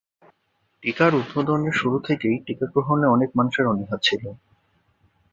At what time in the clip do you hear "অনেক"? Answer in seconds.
3.07-3.29